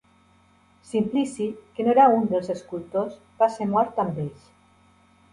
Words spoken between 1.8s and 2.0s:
no